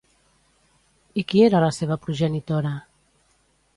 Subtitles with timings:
[1.21, 2.73] I qui era la seva progenitora?